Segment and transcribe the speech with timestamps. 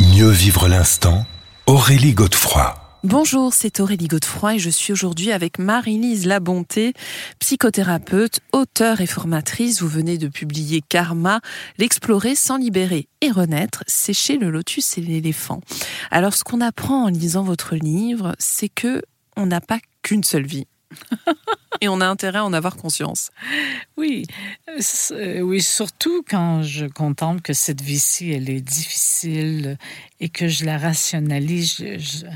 [0.00, 1.26] Mieux vivre l'instant,
[1.66, 2.74] Aurélie Godefroy.
[3.04, 6.92] Bonjour, c'est Aurélie Godefroy et je suis aujourd'hui avec Marie-Lise Labonté,
[7.38, 9.80] psychothérapeute, auteure et formatrice.
[9.80, 11.40] Vous venez de publier Karma,
[11.78, 15.60] l'explorer sans libérer et renaître, sécher le lotus et l'éléphant.
[16.10, 19.02] Alors ce qu'on apprend en lisant votre livre, c'est que
[19.36, 20.66] on n'a pas qu'une seule vie.
[21.80, 23.30] et on a intérêt à en avoir conscience.
[23.96, 24.26] Oui,
[24.68, 29.78] euh, oui, surtout quand je contemple que cette vie-ci, elle est difficile
[30.20, 32.26] et que je la rationalise, je,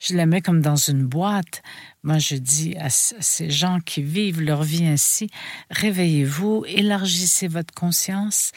[0.00, 1.62] je, la mets comme dans une boîte.
[2.02, 5.28] Moi, je dis à ces gens qui vivent leur vie ainsi,
[5.70, 8.52] réveillez-vous, élargissez votre conscience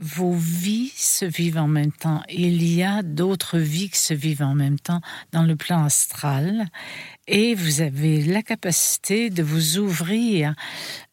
[0.00, 2.22] vos vies se vivent en même temps.
[2.30, 5.00] Il y a d'autres vies qui se vivent en même temps
[5.32, 6.66] dans le plan astral
[7.26, 10.54] et vous avez la capacité de vous ouvrir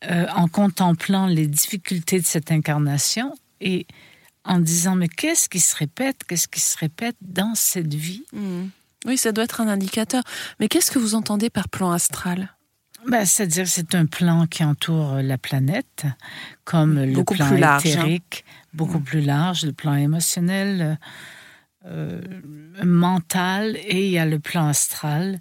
[0.09, 3.85] euh, en contemplant les difficultés de cette incarnation et
[4.45, 8.23] en disant mais qu'est-ce qui se répète, qu'est-ce qui se répète dans cette vie?
[8.31, 8.67] Mmh.
[9.05, 10.23] Oui, ça doit être un indicateur.
[10.59, 12.53] Mais qu'est-ce que vous entendez par plan astral?
[13.07, 16.05] Bah, C'est-à-dire que c'est un plan qui entoure la planète,
[16.63, 17.89] comme le plan plus large, hein.
[17.89, 20.97] éthérique, beaucoup plus large, le plan émotionnel,
[21.85, 22.21] euh,
[22.83, 25.39] mental, et il y a le plan astral,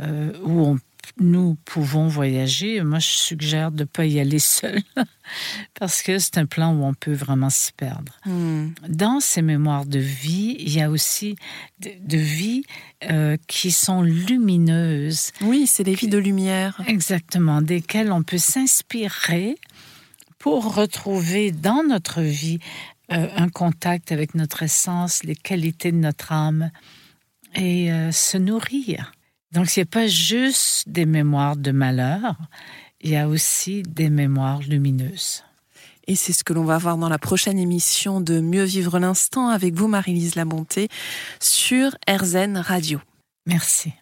[0.00, 0.78] euh, où on
[1.18, 2.82] nous pouvons voyager.
[2.82, 4.80] Moi, je suggère de ne pas y aller seul
[5.78, 8.12] parce que c'est un plan où on peut vraiment s'y perdre.
[8.24, 8.68] Hmm.
[8.88, 11.36] Dans ces mémoires de vie, il y a aussi
[11.80, 12.62] de, vie
[13.10, 15.32] euh, qui sont lumineuses.
[15.42, 16.80] Oui, c'est des vies de lumière.
[16.86, 19.56] Exactement, desquelles on peut s'inspirer
[20.38, 22.58] pour retrouver dans notre vie
[23.12, 26.70] euh, un contact avec notre essence, les qualités de notre âme
[27.54, 29.12] et euh, se nourrir.
[29.52, 32.36] Donc, ce n'est pas juste des mémoires de malheur,
[33.00, 35.44] il y a aussi des mémoires lumineuses.
[36.06, 39.48] Et c'est ce que l'on va voir dans la prochaine émission de Mieux vivre l'instant
[39.48, 40.88] avec vous, Marie-Lise Labonté,
[41.40, 43.00] sur RZN Radio.
[43.46, 43.92] Merci.